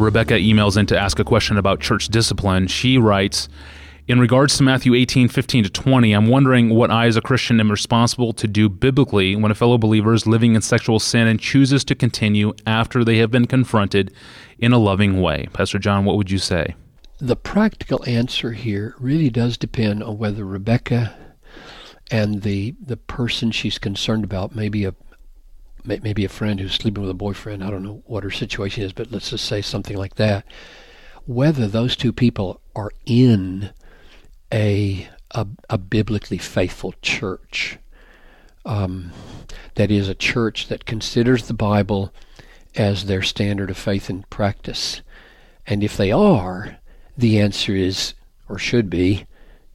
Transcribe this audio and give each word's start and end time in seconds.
Rebecca 0.00 0.34
emails 0.34 0.76
in 0.76 0.86
to 0.86 0.98
ask 0.98 1.18
a 1.18 1.24
question 1.24 1.56
about 1.58 1.80
church 1.80 2.08
discipline. 2.08 2.66
She 2.66 2.98
writes, 2.98 3.48
in 4.08 4.18
regards 4.18 4.56
to 4.56 4.64
Matthew 4.64 4.94
18, 4.94 5.28
15 5.28 5.64
to 5.64 5.70
20, 5.70 6.12
I'm 6.12 6.26
wondering 6.26 6.70
what 6.70 6.90
I, 6.90 7.06
as 7.06 7.16
a 7.16 7.20
Christian, 7.20 7.60
am 7.60 7.70
responsible 7.70 8.32
to 8.32 8.48
do 8.48 8.68
biblically 8.68 9.36
when 9.36 9.52
a 9.52 9.54
fellow 9.54 9.78
believer 9.78 10.12
is 10.14 10.26
living 10.26 10.56
in 10.56 10.62
sexual 10.62 10.98
sin 10.98 11.28
and 11.28 11.38
chooses 11.38 11.84
to 11.84 11.94
continue 11.94 12.52
after 12.66 13.04
they 13.04 13.18
have 13.18 13.30
been 13.30 13.46
confronted 13.46 14.12
in 14.58 14.72
a 14.72 14.78
loving 14.78 15.22
way. 15.22 15.46
Pastor 15.52 15.78
John, 15.78 16.04
what 16.04 16.16
would 16.16 16.30
you 16.30 16.38
say? 16.38 16.74
The 17.18 17.36
practical 17.36 18.02
answer 18.04 18.52
here 18.52 18.96
really 18.98 19.30
does 19.30 19.56
depend 19.56 20.02
on 20.02 20.18
whether 20.18 20.44
Rebecca 20.44 21.14
and 22.10 22.42
the 22.42 22.74
the 22.84 22.96
person 22.96 23.52
she's 23.52 23.78
concerned 23.78 24.24
about, 24.24 24.56
maybe 24.56 24.84
a 24.84 24.94
maybe 25.84 26.24
a 26.24 26.28
friend 26.28 26.60
who's 26.60 26.74
sleeping 26.74 27.02
with 27.02 27.10
a 27.10 27.14
boyfriend. 27.14 27.62
I 27.62 27.70
don't 27.70 27.82
know 27.82 28.02
what 28.06 28.24
her 28.24 28.30
situation 28.30 28.84
is, 28.84 28.92
but 28.92 29.10
let's 29.10 29.30
just 29.30 29.44
say 29.44 29.62
something 29.62 29.96
like 29.96 30.16
that. 30.16 30.44
Whether 31.26 31.66
those 31.66 31.96
two 31.96 32.12
people 32.12 32.60
are 32.74 32.90
in 33.06 33.70
a, 34.52 35.08
a, 35.32 35.46
a 35.68 35.78
biblically 35.78 36.38
faithful 36.38 36.94
church. 37.02 37.78
Um, 38.64 39.12
that 39.74 39.90
is, 39.90 40.08
a 40.08 40.14
church 40.14 40.68
that 40.68 40.84
considers 40.84 41.46
the 41.46 41.54
Bible 41.54 42.12
as 42.76 43.06
their 43.06 43.22
standard 43.22 43.70
of 43.70 43.78
faith 43.78 44.10
and 44.10 44.28
practice. 44.28 45.00
And 45.66 45.82
if 45.82 45.96
they 45.96 46.12
are, 46.12 46.78
the 47.16 47.40
answer 47.40 47.74
is, 47.74 48.14
or 48.48 48.58
should 48.58 48.90
be, 48.90 49.26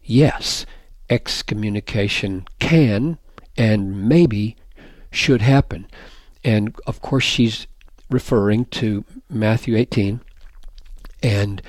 yes. 0.03 0.65
Excommunication 1.09 2.45
can 2.59 3.17
and 3.57 4.07
maybe 4.07 4.55
should 5.15 5.41
happen. 5.41 5.87
And 6.43 6.75
of 6.85 7.01
course, 7.01 7.23
she's 7.23 7.67
referring 8.09 8.65
to 8.65 9.03
Matthew 9.29 9.75
18. 9.75 10.21
And 11.23 11.61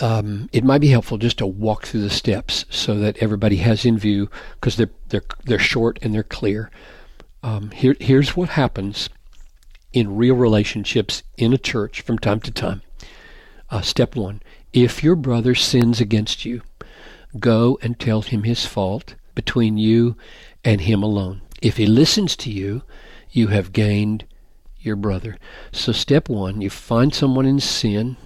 um, 0.00 0.48
it 0.52 0.64
might 0.64 0.80
be 0.80 0.88
helpful 0.88 1.18
just 1.18 1.38
to 1.38 1.46
walk 1.46 1.86
through 1.86 2.02
the 2.02 2.10
steps 2.10 2.64
so 2.68 2.98
that 2.98 3.16
everybody 3.18 3.56
has 3.56 3.84
in 3.84 3.96
view 3.96 4.28
because 4.54 4.76
they're 4.76 4.90
they're 5.08 5.22
they're 5.44 5.58
short 5.58 5.98
and 6.02 6.12
they're 6.12 6.22
clear. 6.22 6.70
Um, 7.42 7.70
here 7.70 7.96
here's 8.00 8.36
what 8.36 8.50
happens 8.50 9.08
in 9.92 10.16
real 10.16 10.34
relationships 10.34 11.22
in 11.36 11.52
a 11.52 11.58
church 11.58 12.00
from 12.00 12.18
time 12.18 12.40
to 12.40 12.50
time. 12.50 12.82
Uh, 13.70 13.82
step 13.82 14.16
one: 14.16 14.42
If 14.72 15.04
your 15.04 15.14
brother 15.14 15.54
sins 15.54 16.00
against 16.00 16.44
you, 16.44 16.62
go 17.38 17.78
and 17.80 17.98
tell 17.98 18.22
him 18.22 18.42
his 18.42 18.66
fault 18.66 19.14
between 19.36 19.78
you 19.78 20.16
and 20.64 20.80
him 20.80 21.02
alone. 21.04 21.40
If 21.64 21.78
he 21.78 21.86
listens 21.86 22.36
to 22.36 22.50
you, 22.50 22.82
you 23.30 23.46
have 23.46 23.72
gained 23.72 24.26
your 24.80 24.96
brother. 24.96 25.38
So 25.72 25.92
step 25.92 26.28
one: 26.28 26.60
you 26.60 26.68
find 26.68 27.14
someone 27.14 27.46
in 27.46 27.58
sin 27.58 28.18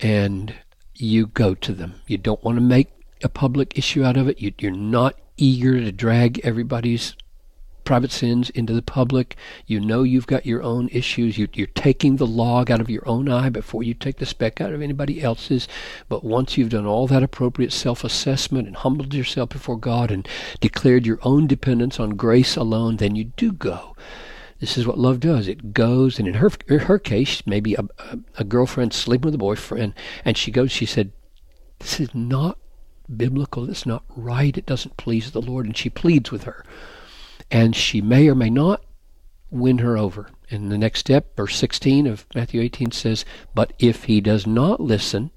and 0.00 0.54
you 0.94 1.26
go 1.26 1.54
to 1.56 1.74
them. 1.74 1.96
You 2.06 2.16
don't 2.16 2.42
want 2.42 2.56
to 2.56 2.62
make 2.62 2.88
a 3.22 3.28
public 3.28 3.76
issue 3.76 4.04
out 4.04 4.16
of 4.16 4.26
it. 4.26 4.40
You, 4.40 4.54
you're 4.58 4.72
not 4.72 5.16
eager 5.36 5.78
to 5.80 5.92
drag 5.92 6.40
everybody's 6.40 7.14
private 7.84 8.12
sins 8.12 8.50
into 8.50 8.72
the 8.72 8.82
public. 8.82 9.36
You 9.66 9.80
know 9.80 10.02
you've 10.02 10.26
got 10.26 10.46
your 10.46 10.62
own 10.62 10.88
issues. 10.90 11.38
You, 11.38 11.48
are 11.58 11.66
taking 11.66 12.16
the 12.16 12.26
log 12.26 12.70
out 12.70 12.80
of 12.80 12.90
your 12.90 13.06
own 13.08 13.28
eye 13.28 13.48
before 13.48 13.82
you 13.82 13.94
take 13.94 14.18
the 14.18 14.26
speck 14.26 14.60
out 14.60 14.72
of 14.72 14.82
anybody 14.82 15.22
else's. 15.22 15.68
But 16.08 16.24
once 16.24 16.56
you've 16.56 16.70
done 16.70 16.86
all 16.86 17.06
that 17.08 17.22
appropriate 17.22 17.72
self 17.72 18.04
assessment 18.04 18.66
and 18.66 18.76
humbled 18.76 19.14
yourself 19.14 19.50
before 19.50 19.76
God 19.76 20.10
and 20.10 20.28
declared 20.60 21.06
your 21.06 21.18
own 21.22 21.46
dependence 21.46 21.98
on 21.98 22.10
grace 22.10 22.56
alone, 22.56 22.96
then 22.96 23.16
you 23.16 23.24
do 23.24 23.52
go 23.52 23.94
this 24.60 24.76
is 24.76 24.86
what 24.86 24.98
love 24.98 25.20
does. 25.20 25.48
It 25.48 25.72
goes, 25.72 26.18
and 26.18 26.28
in 26.28 26.34
her 26.34 26.50
her 26.68 26.98
case, 26.98 27.42
maybe 27.46 27.74
a, 27.74 27.84
a, 27.98 28.18
a 28.38 28.44
girlfriend 28.44 28.92
sleeping 28.92 29.24
with 29.26 29.34
a 29.34 29.38
boyfriend, 29.38 29.94
and 30.24 30.36
she 30.36 30.50
goes. 30.50 30.70
She 30.70 30.84
said, 30.86 31.12
"This 31.78 31.98
is 31.98 32.14
not 32.14 32.58
biblical. 33.14 33.68
It's 33.68 33.86
not 33.86 34.04
right. 34.14 34.56
It 34.56 34.66
doesn't 34.66 34.98
please 34.98 35.30
the 35.30 35.40
Lord." 35.40 35.64
And 35.64 35.76
she 35.76 35.88
pleads 35.88 36.30
with 36.30 36.44
her, 36.44 36.64
and 37.50 37.74
she 37.74 38.00
may 38.00 38.28
or 38.28 38.34
may 38.34 38.50
not 38.50 38.82
win 39.50 39.78
her 39.78 39.96
over. 39.96 40.30
And 40.50 40.70
the 40.70 40.78
next 40.78 41.00
step, 41.00 41.36
verse 41.36 41.56
16 41.56 42.06
of 42.06 42.26
Matthew 42.34 42.60
18 42.60 42.90
says, 42.90 43.24
"But 43.54 43.72
if 43.78 44.04
he 44.04 44.20
does 44.20 44.46
not 44.46 44.80
listen, 44.80 45.30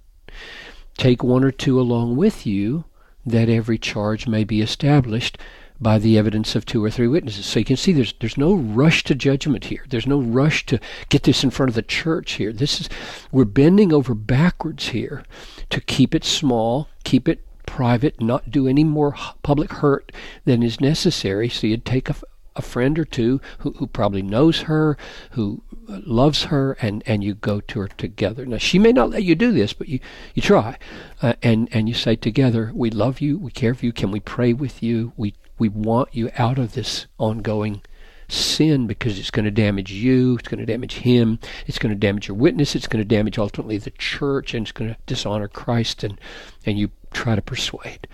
take 0.97 1.23
one 1.23 1.43
or 1.43 1.51
two 1.51 1.79
along 1.79 2.15
with 2.15 2.45
you, 2.45 2.85
that 3.25 3.49
every 3.49 3.77
charge 3.77 4.27
may 4.27 4.43
be 4.43 4.61
established." 4.61 5.37
by 5.83 5.99
the 5.99 6.17
evidence 6.17 6.55
of 6.55 6.65
two 6.65 6.83
or 6.83 6.89
three 6.89 7.07
witnesses. 7.07 7.45
So 7.45 7.59
you 7.59 7.65
can 7.65 7.75
see 7.75 7.91
there's 7.91 8.13
there's 8.19 8.37
no 8.37 8.53
rush 8.53 9.03
to 9.03 9.15
judgment 9.15 9.65
here. 9.65 9.83
There's 9.89 10.07
no 10.07 10.19
rush 10.19 10.65
to 10.67 10.79
get 11.09 11.23
this 11.23 11.43
in 11.43 11.49
front 11.49 11.69
of 11.69 11.75
the 11.75 11.81
church 11.81 12.33
here. 12.33 12.53
This 12.53 12.79
is 12.79 12.89
we're 13.31 13.45
bending 13.45 13.91
over 13.91 14.15
backwards 14.15 14.89
here 14.89 15.23
to 15.69 15.81
keep 15.81 16.15
it 16.15 16.23
small, 16.23 16.87
keep 17.03 17.27
it 17.27 17.45
private, 17.65 18.21
not 18.21 18.51
do 18.51 18.67
any 18.67 18.83
more 18.83 19.15
public 19.41 19.71
hurt 19.73 20.11
than 20.45 20.63
is 20.63 20.81
necessary. 20.81 21.49
So 21.49 21.67
you'd 21.67 21.85
take 21.85 22.09
a, 22.09 22.15
a 22.55 22.61
friend 22.61 22.97
or 22.99 23.05
two 23.05 23.41
who, 23.59 23.71
who 23.73 23.87
probably 23.87 24.21
knows 24.21 24.61
her, 24.61 24.97
who 25.31 25.63
loves 25.87 26.45
her, 26.45 26.73
and, 26.81 27.03
and 27.05 27.23
you 27.23 27.33
go 27.33 27.59
to 27.61 27.79
her 27.81 27.87
together. 27.87 28.45
Now, 28.45 28.57
she 28.57 28.79
may 28.79 28.91
not 28.91 29.09
let 29.09 29.23
you 29.23 29.35
do 29.35 29.51
this, 29.51 29.73
but 29.73 29.89
you, 29.89 29.99
you 30.33 30.41
try. 30.41 30.77
Uh, 31.21 31.33
and, 31.41 31.67
and 31.71 31.87
you 31.87 31.95
say 31.95 32.15
together, 32.15 32.71
We 32.73 32.89
love 32.89 33.21
you, 33.21 33.37
we 33.37 33.51
care 33.51 33.73
for 33.73 33.85
you, 33.85 33.93
can 33.93 34.11
we 34.11 34.19
pray 34.19 34.53
with 34.53 34.81
you? 34.83 35.13
We 35.17 35.33
we 35.59 35.69
want 35.69 36.09
you 36.13 36.31
out 36.37 36.57
of 36.57 36.73
this 36.73 37.05
ongoing 37.17 37.81
sin 38.27 38.87
because 38.87 39.19
it's 39.19 39.31
going 39.31 39.45
to 39.45 39.51
damage 39.51 39.91
you, 39.91 40.35
it's 40.37 40.47
going 40.47 40.59
to 40.59 40.65
damage 40.65 40.95
him, 40.95 41.39
it's 41.67 41.77
going 41.77 41.93
to 41.93 41.99
damage 41.99 42.27
your 42.27 42.37
witness, 42.37 42.75
it's 42.75 42.87
going 42.87 43.01
to 43.03 43.07
damage 43.07 43.37
ultimately 43.37 43.77
the 43.77 43.91
church, 43.91 44.53
and 44.53 44.65
it's 44.65 44.71
going 44.71 44.89
to 44.89 44.97
dishonor 45.05 45.47
Christ, 45.47 46.03
and, 46.03 46.19
and 46.65 46.77
you 46.79 46.89
try 47.13 47.35
to 47.35 47.41
persuade. 47.41 48.07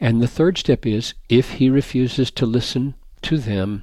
And 0.00 0.22
the 0.22 0.28
third 0.28 0.58
step 0.58 0.86
is 0.86 1.14
if 1.28 1.52
he 1.52 1.68
refuses 1.68 2.30
to 2.32 2.46
listen 2.46 2.94
to 3.22 3.38
them, 3.38 3.82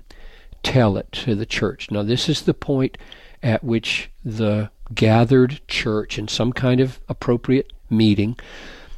tell 0.63 0.97
it 0.97 1.11
to 1.11 1.35
the 1.35 1.45
church. 1.45 1.91
Now, 1.91 2.03
this 2.03 2.29
is 2.29 2.41
the 2.41 2.53
point 2.53 2.97
at 3.43 3.63
which 3.63 4.09
the 4.23 4.71
gathered 4.93 5.61
church 5.67 6.17
in 6.17 6.27
some 6.27 6.53
kind 6.53 6.79
of 6.79 6.99
appropriate 7.09 7.73
meeting 7.89 8.38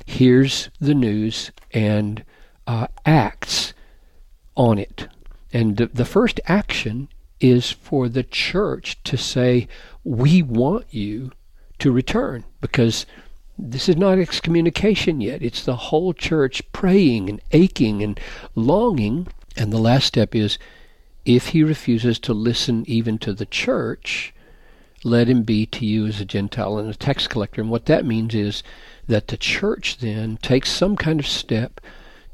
hears 0.05 0.69
the 0.79 0.93
news 0.93 1.51
and 1.71 2.23
uh, 2.65 2.87
acts 3.05 3.73
on 4.55 4.77
it. 4.77 5.07
And 5.53 5.77
the 5.77 6.05
first 6.05 6.39
action 6.45 7.09
is 7.39 7.71
for 7.71 8.09
the 8.09 8.23
church 8.23 9.01
to 9.03 9.17
say, 9.17 9.67
We 10.03 10.41
want 10.41 10.85
you 10.91 11.31
to 11.79 11.91
return 11.91 12.43
because 12.59 13.05
this 13.57 13.89
is 13.89 13.97
not 13.97 14.19
excommunication 14.19 15.19
yet. 15.19 15.41
It's 15.41 15.65
the 15.65 15.75
whole 15.75 16.13
church 16.13 16.61
praying 16.71 17.29
and 17.29 17.41
aching 17.51 18.03
and 18.03 18.19
longing. 18.55 19.27
And 19.55 19.73
the 19.73 19.79
last 19.79 20.05
step 20.05 20.35
is 20.35 20.59
if 21.25 21.47
he 21.47 21.63
refuses 21.63 22.19
to 22.19 22.33
listen 22.33 22.85
even 22.87 23.17
to 23.19 23.33
the 23.33 23.45
church, 23.45 24.33
let 25.03 25.27
him 25.27 25.43
be 25.43 25.65
to 25.67 25.85
you 25.85 26.05
as 26.05 26.21
a 26.21 26.25
Gentile 26.25 26.77
and 26.77 26.89
a 26.89 26.95
tax 26.95 27.27
collector. 27.27 27.61
And 27.61 27.69
what 27.69 27.85
that 27.87 28.05
means 28.05 28.35
is 28.35 28.63
that 29.07 29.27
the 29.27 29.37
church 29.37 29.97
then 29.97 30.37
takes 30.37 30.69
some 30.69 30.95
kind 30.95 31.19
of 31.19 31.27
step 31.27 31.81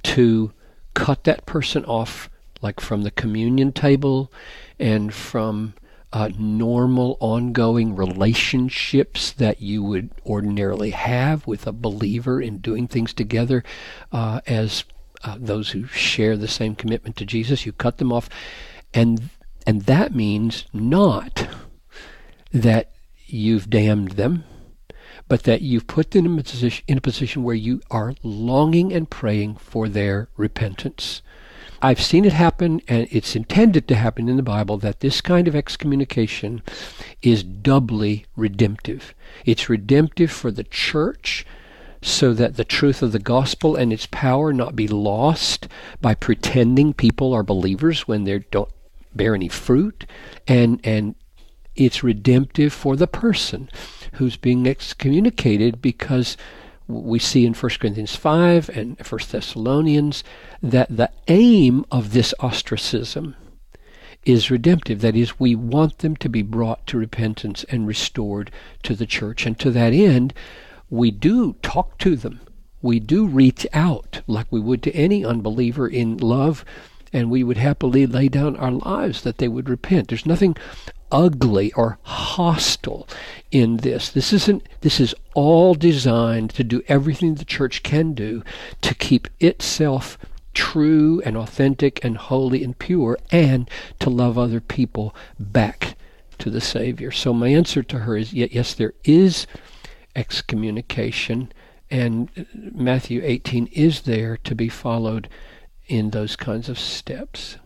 to 0.03 0.51
cut 0.93 1.23
that 1.23 1.45
person 1.45 1.85
off, 1.85 2.29
like 2.61 2.79
from 2.79 3.03
the 3.03 3.11
communion 3.11 3.71
table 3.71 4.31
and 4.79 5.13
from 5.13 5.73
uh, 6.13 6.29
normal 6.37 7.17
ongoing 7.19 7.95
relationships 7.95 9.31
that 9.31 9.61
you 9.61 9.83
would 9.83 10.11
ordinarily 10.25 10.91
have 10.91 11.45
with 11.47 11.65
a 11.65 11.71
believer 11.71 12.39
in 12.39 12.59
doing 12.59 12.87
things 12.87 13.13
together 13.13 13.63
uh, 14.11 14.39
as 14.45 14.83
uh, 15.23 15.35
those 15.39 15.71
who 15.71 15.87
share 15.87 16.37
the 16.37 16.47
same 16.47 16.75
commitment 16.75 17.15
to 17.15 17.25
Jesus. 17.25 17.65
You 17.65 17.73
cut 17.73 17.97
them 17.97 18.13
off, 18.13 18.29
and 18.93 19.29
and 19.65 19.81
that 19.83 20.13
means 20.13 20.65
not 20.71 21.47
that 22.51 22.93
you've 23.25 23.69
damned 23.69 24.11
them 24.11 24.43
but 25.27 25.43
that 25.43 25.61
you've 25.61 25.87
put 25.87 26.11
them 26.11 26.25
in 26.25 26.39
a 26.39 26.43
position, 26.43 26.83
in 26.87 26.97
a 26.97 27.01
position 27.01 27.43
where 27.43 27.55
you 27.55 27.81
are 27.89 28.13
longing 28.23 28.91
and 28.93 29.09
praying 29.09 29.55
for 29.55 29.87
their 29.87 30.27
repentance. 30.37 31.21
I've 31.81 32.01
seen 32.01 32.25
it 32.25 32.33
happen, 32.33 32.81
and 32.87 33.07
it's 33.11 33.35
intended 33.35 33.87
to 33.87 33.95
happen 33.95 34.29
in 34.29 34.37
the 34.37 34.43
Bible 34.43 34.77
that 34.79 35.01
this 35.01 35.21
kind 35.21 35.47
of 35.47 35.55
excommunication 35.55 36.61
is 37.21 37.43
doubly 37.43 38.25
redemptive. 38.35 39.13
It's 39.45 39.69
redemptive 39.69 40.31
for 40.31 40.51
the 40.51 40.63
church 40.63 41.45
so 42.01 42.33
that 42.33 42.55
the 42.57 42.65
truth 42.65 43.01
of 43.01 43.11
the 43.13 43.19
gospel 43.19 43.75
and 43.75 43.93
its 43.93 44.07
power 44.11 44.51
not 44.51 44.75
be 44.75 44.87
lost 44.87 45.67
by 46.01 46.13
pretending 46.13 46.93
people 46.93 47.33
are 47.33 47.43
believers 47.43 48.07
when 48.07 48.25
they 48.25 48.39
don't 48.51 48.69
bear 49.15 49.35
any 49.35 49.47
fruit 49.47 50.05
and 50.47 50.79
and 50.83 51.15
it's 51.75 52.03
redemptive 52.03 52.73
for 52.73 52.95
the 52.95 53.07
person 53.07 53.69
who's 54.13 54.35
being 54.37 54.67
excommunicated 54.67 55.81
because 55.81 56.37
we 56.87 57.19
see 57.19 57.45
in 57.45 57.53
1 57.53 57.71
Corinthians 57.79 58.15
5 58.15 58.69
and 58.69 58.99
1 58.99 59.19
Thessalonians 59.31 60.23
that 60.61 60.95
the 60.95 61.09
aim 61.27 61.85
of 61.91 62.13
this 62.13 62.33
ostracism 62.39 63.35
is 64.25 64.51
redemptive. 64.51 65.01
That 65.01 65.15
is, 65.15 65.39
we 65.39 65.55
want 65.55 65.99
them 65.99 66.15
to 66.17 66.29
be 66.29 66.41
brought 66.41 66.85
to 66.87 66.97
repentance 66.97 67.63
and 67.65 67.87
restored 67.87 68.51
to 68.83 68.95
the 68.95 69.05
church. 69.05 69.45
And 69.45 69.59
to 69.59 69.71
that 69.71 69.93
end, 69.93 70.33
we 70.89 71.11
do 71.11 71.53
talk 71.61 71.97
to 71.99 72.15
them. 72.15 72.41
We 72.81 72.99
do 72.99 73.25
reach 73.25 73.65
out 73.73 74.21
like 74.27 74.47
we 74.49 74.59
would 74.59 74.83
to 74.83 74.95
any 74.95 75.25
unbeliever 75.25 75.87
in 75.87 76.17
love, 76.17 76.65
and 77.11 77.29
we 77.29 77.43
would 77.43 77.57
happily 77.57 78.05
lay 78.05 78.27
down 78.27 78.57
our 78.57 78.71
lives 78.71 79.21
that 79.21 79.37
they 79.37 79.47
would 79.47 79.69
repent. 79.69 80.09
There's 80.09 80.25
nothing 80.25 80.55
ugly 81.13 81.71
or 81.73 81.99
hostile 82.01 83.07
in 83.51 83.77
this. 83.77 84.09
This 84.09 84.33
isn't 84.33 84.67
this 84.81 84.99
is 84.99 85.15
all 85.35 85.75
designed 85.75 86.49
to 86.51 86.63
do 86.63 86.81
everything 86.87 87.35
the 87.35 87.45
church 87.45 87.83
can 87.83 88.13
do 88.13 88.43
to 88.81 88.95
keep 88.95 89.27
itself 89.39 90.17
true 90.53 91.21
and 91.25 91.37
authentic 91.37 92.03
and 92.03 92.17
holy 92.17 92.63
and 92.63 92.77
pure 92.77 93.17
and 93.31 93.69
to 93.99 94.09
love 94.09 94.37
other 94.37 94.59
people 94.59 95.15
back 95.39 95.95
to 96.39 96.49
the 96.49 96.61
Savior. 96.61 97.11
So 97.11 97.33
my 97.33 97.47
answer 97.47 97.83
to 97.83 97.99
her 97.99 98.17
is 98.17 98.33
yes, 98.33 98.73
there 98.73 98.93
is 99.03 99.47
excommunication 100.15 101.51
and 101.89 102.47
Matthew 102.53 103.21
18 103.23 103.67
is 103.67 104.01
there 104.01 104.37
to 104.37 104.55
be 104.55 104.67
followed 104.67 105.29
in 105.87 106.09
those 106.09 106.35
kinds 106.35 106.69
of 106.69 106.79
steps. 106.79 107.57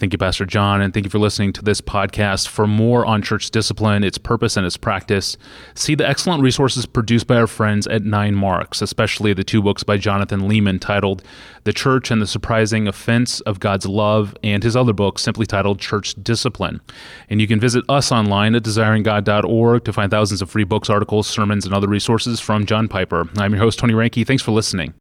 Thank 0.00 0.14
you, 0.14 0.18
Pastor 0.18 0.46
John, 0.46 0.80
and 0.80 0.94
thank 0.94 1.04
you 1.04 1.10
for 1.10 1.18
listening 1.18 1.52
to 1.52 1.62
this 1.62 1.82
podcast. 1.82 2.48
For 2.48 2.66
more 2.66 3.04
on 3.04 3.20
church 3.20 3.50
discipline, 3.50 4.02
its 4.02 4.16
purpose, 4.16 4.56
and 4.56 4.64
its 4.64 4.78
practice, 4.78 5.36
see 5.74 5.94
the 5.94 6.08
excellent 6.08 6.42
resources 6.42 6.86
produced 6.86 7.26
by 7.26 7.36
our 7.36 7.46
friends 7.46 7.86
at 7.86 8.02
Nine 8.02 8.34
Marks, 8.34 8.80
especially 8.80 9.34
the 9.34 9.44
two 9.44 9.60
books 9.60 9.82
by 9.82 9.98
Jonathan 9.98 10.48
Leeman 10.48 10.80
titled 10.80 11.22
The 11.64 11.74
Church 11.74 12.10
and 12.10 12.22
the 12.22 12.26
Surprising 12.26 12.88
Offense 12.88 13.40
of 13.40 13.60
God's 13.60 13.84
Love, 13.84 14.34
and 14.42 14.62
his 14.62 14.74
other 14.74 14.94
book 14.94 15.18
simply 15.18 15.44
titled 15.44 15.80
Church 15.80 16.14
Discipline. 16.22 16.80
And 17.28 17.38
you 17.38 17.46
can 17.46 17.60
visit 17.60 17.84
us 17.86 18.10
online 18.10 18.54
at 18.54 18.62
desiringgod.org 18.62 19.84
to 19.84 19.92
find 19.92 20.10
thousands 20.10 20.40
of 20.40 20.50
free 20.50 20.64
books, 20.64 20.88
articles, 20.88 21.26
sermons, 21.26 21.66
and 21.66 21.74
other 21.74 21.88
resources 21.88 22.40
from 22.40 22.64
John 22.64 22.88
Piper. 22.88 23.28
I'm 23.36 23.52
your 23.52 23.60
host, 23.60 23.78
Tony 23.78 23.92
Reinke. 23.92 24.26
Thanks 24.26 24.42
for 24.42 24.52
listening. 24.52 24.94